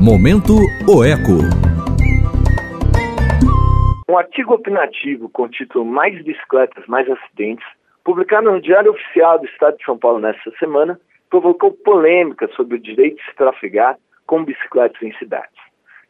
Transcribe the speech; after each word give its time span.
Momento 0.00 0.52
OECO. 0.88 1.42
Um 4.08 4.16
artigo 4.16 4.54
opinativo 4.54 5.28
com 5.28 5.42
o 5.42 5.48
título 5.48 5.84
Mais 5.84 6.22
Bicicletas, 6.22 6.86
Mais 6.86 7.10
Acidentes, 7.10 7.66
publicado 8.04 8.48
no 8.48 8.60
Diário 8.60 8.92
Oficial 8.92 9.40
do 9.40 9.46
Estado 9.46 9.76
de 9.76 9.84
São 9.84 9.98
Paulo 9.98 10.20
nesta 10.20 10.52
semana, 10.60 11.00
provocou 11.28 11.72
polêmica 11.72 12.48
sobre 12.54 12.76
o 12.76 12.80
direito 12.80 13.16
de 13.16 13.24
se 13.24 13.34
trafegar 13.34 13.98
com 14.24 14.44
bicicletas 14.44 15.02
em 15.02 15.12
cidades. 15.14 15.58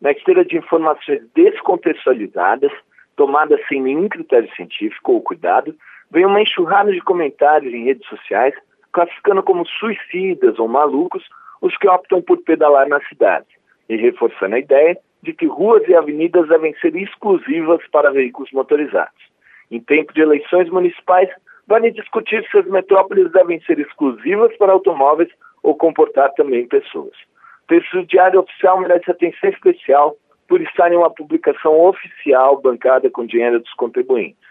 Na 0.00 0.10
esteira 0.10 0.44
de 0.44 0.58
informações 0.58 1.22
descontextualizadas, 1.36 2.72
tomadas 3.14 3.60
sem 3.68 3.80
nenhum 3.80 4.08
critério 4.08 4.52
científico 4.56 5.12
ou 5.12 5.22
cuidado, 5.22 5.72
vem 6.10 6.26
uma 6.26 6.42
enxurrada 6.42 6.90
de 6.90 7.00
comentários 7.00 7.72
em 7.72 7.84
redes 7.84 8.06
sociais 8.08 8.54
classificando 8.92 9.44
como 9.44 9.64
suicidas 9.64 10.58
ou 10.58 10.66
malucos 10.66 11.22
os 11.62 11.76
que 11.76 11.88
optam 11.88 12.20
por 12.20 12.38
pedalar 12.38 12.88
na 12.88 13.00
cidade 13.02 13.46
e 13.88 13.96
reforçando 13.96 14.54
a 14.54 14.58
ideia 14.58 14.98
de 15.22 15.32
que 15.32 15.46
ruas 15.46 15.86
e 15.88 15.94
avenidas 15.94 16.48
devem 16.48 16.74
ser 16.76 16.94
exclusivas 16.96 17.80
para 17.90 18.10
veículos 18.10 18.50
motorizados. 18.52 19.26
Em 19.70 19.80
tempo 19.80 20.12
de 20.12 20.20
eleições 20.20 20.70
municipais, 20.70 21.28
vale 21.66 21.90
discutir 21.90 22.46
se 22.50 22.58
as 22.58 22.66
metrópoles 22.66 23.30
devem 23.32 23.60
ser 23.62 23.78
exclusivas 23.80 24.56
para 24.56 24.72
automóveis 24.72 25.28
ou 25.62 25.74
comportar 25.74 26.32
também 26.34 26.66
pessoas. 26.68 27.16
O 27.64 27.66
texto 27.66 28.06
Diário 28.06 28.40
Oficial 28.40 28.78
merece 28.80 29.10
atenção 29.10 29.50
especial 29.50 30.16
por 30.48 30.60
estar 30.60 30.92
em 30.92 30.96
uma 30.96 31.10
publicação 31.10 31.80
oficial 31.80 32.60
bancada 32.60 33.10
com 33.10 33.26
dinheiro 33.26 33.58
dos 33.58 33.72
contribuintes. 33.74 34.46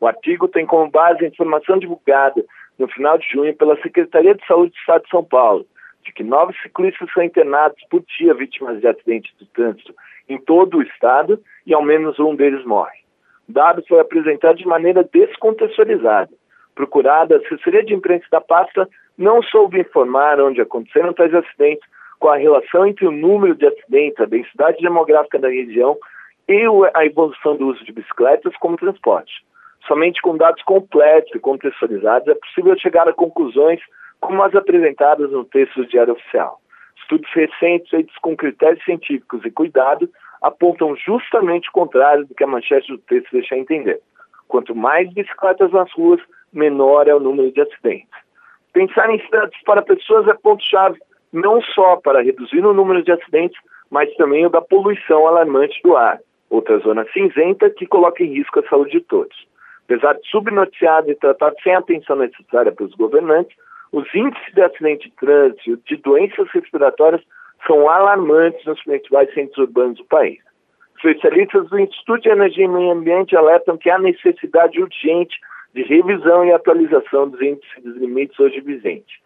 O 0.00 0.06
artigo 0.06 0.46
tem 0.46 0.64
como 0.64 0.88
base 0.88 1.24
a 1.24 1.28
informação 1.28 1.78
divulgada 1.78 2.44
no 2.78 2.88
final 2.88 3.18
de 3.18 3.28
junho 3.28 3.54
pela 3.56 3.80
Secretaria 3.82 4.34
de 4.34 4.46
Saúde 4.46 4.70
do 4.70 4.76
Estado 4.76 5.02
de 5.02 5.10
São 5.10 5.24
Paulo, 5.24 5.66
de 6.04 6.12
que 6.12 6.22
nove 6.22 6.54
ciclistas 6.62 7.10
são 7.12 7.22
internados 7.22 7.82
por 7.90 8.02
dia 8.18 8.34
vítimas 8.34 8.80
de 8.80 8.86
acidentes 8.86 9.32
de 9.38 9.46
trânsito 9.46 9.94
em 10.28 10.38
todo 10.38 10.78
o 10.78 10.82
estado 10.82 11.40
e 11.66 11.74
ao 11.74 11.82
menos 11.82 12.18
um 12.18 12.34
deles 12.34 12.64
morre. 12.64 12.98
O 13.48 13.52
dado 13.52 13.82
foi 13.88 13.98
apresentado 14.00 14.56
de 14.56 14.66
maneira 14.66 15.02
descontextualizada. 15.12 16.30
Procurada, 16.74 17.34
a 17.34 17.38
assessoria 17.38 17.84
de 17.84 17.92
imprensa 17.92 18.26
da 18.30 18.40
pasta 18.40 18.88
não 19.18 19.42
soube 19.42 19.80
informar 19.80 20.40
onde 20.40 20.60
aconteceram 20.60 21.12
tais 21.12 21.34
acidentes, 21.34 21.84
com 22.18 22.28
a 22.28 22.36
relação 22.36 22.86
entre 22.86 23.06
o 23.06 23.10
número 23.10 23.54
de 23.54 23.66
acidentes, 23.66 24.20
a 24.20 24.26
densidade 24.26 24.80
demográfica 24.80 25.38
da 25.38 25.48
região 25.48 25.96
e 26.48 26.64
a 26.94 27.04
evolução 27.04 27.56
do 27.56 27.68
uso 27.68 27.84
de 27.84 27.92
bicicletas 27.92 28.54
como 28.58 28.76
transporte. 28.76 29.32
Somente 29.86 30.20
com 30.20 30.36
dados 30.36 30.62
completos 30.62 31.34
e 31.34 31.38
contextualizados 31.38 32.28
é 32.28 32.34
possível 32.34 32.78
chegar 32.78 33.08
a 33.08 33.12
conclusões 33.12 33.80
como 34.20 34.42
as 34.42 34.54
apresentadas 34.54 35.30
no 35.30 35.44
texto 35.44 35.82
do 35.82 35.86
Diário 35.86 36.12
Oficial. 36.12 36.60
Estudos 36.96 37.30
recentes 37.32 37.88
feitos 37.88 38.14
com 38.18 38.36
critérios 38.36 38.84
científicos 38.84 39.44
e 39.44 39.50
cuidado 39.50 40.08
apontam 40.42 40.94
justamente 40.96 41.68
o 41.68 41.72
contrário 41.72 42.26
do 42.26 42.34
que 42.34 42.44
a 42.44 42.46
manchete 42.46 42.92
do 42.92 42.98
texto 42.98 43.32
deixa 43.32 43.56
entender. 43.56 44.00
Quanto 44.48 44.74
mais 44.74 45.12
bicicletas 45.12 45.70
nas 45.72 45.92
ruas, 45.92 46.20
menor 46.52 47.08
é 47.08 47.14
o 47.14 47.20
número 47.20 47.52
de 47.52 47.60
acidentes. 47.60 48.08
Pensar 48.72 49.10
em 49.10 49.20
cidades 49.20 49.60
para 49.64 49.82
pessoas 49.82 50.28
é 50.28 50.34
ponto-chave, 50.34 50.98
não 51.32 51.60
só 51.62 51.96
para 51.96 52.22
reduzir 52.22 52.64
o 52.64 52.72
número 52.72 53.02
de 53.02 53.12
acidentes, 53.12 53.58
mas 53.90 54.12
também 54.16 54.46
o 54.46 54.50
da 54.50 54.60
poluição 54.60 55.26
alarmante 55.26 55.80
do 55.82 55.96
ar, 55.96 56.20
outra 56.48 56.78
zona 56.78 57.04
cinzenta 57.12 57.70
que 57.70 57.86
coloca 57.86 58.22
em 58.22 58.34
risco 58.34 58.60
a 58.60 58.68
saúde 58.68 58.92
de 58.92 59.00
todos. 59.00 59.48
Apesar 59.84 60.14
de 60.14 60.28
subnoticiado 60.28 61.10
e 61.10 61.16
tratado 61.16 61.56
sem 61.62 61.74
atenção 61.74 62.16
necessária 62.16 62.70
pelos 62.70 62.94
governantes, 62.94 63.56
os 63.92 64.14
índices 64.14 64.54
de 64.54 64.62
acidente 64.62 65.08
de 65.08 65.16
trânsito 65.16 65.76
de 65.86 65.96
doenças 65.96 66.48
respiratórias 66.52 67.22
são 67.66 67.88
alarmantes 67.88 68.64
nos 68.64 68.82
principais 68.82 69.32
centros 69.34 69.58
urbanos 69.58 69.98
do 69.98 70.04
país. 70.04 70.38
Especialistas 70.96 71.68
do 71.68 71.78
Instituto 71.78 72.22
de 72.22 72.28
Energia 72.28 72.64
e 72.64 72.68
Meio 72.68 72.90
Ambiente 72.92 73.36
alertam 73.36 73.76
que 73.76 73.90
há 73.90 73.98
necessidade 73.98 74.80
urgente 74.80 75.38
de 75.74 75.82
revisão 75.82 76.44
e 76.44 76.52
atualização 76.52 77.28
dos 77.28 77.40
índices 77.40 77.82
dos 77.82 77.96
limites 77.96 78.38
hoje 78.38 78.60
vigentes. 78.60 79.18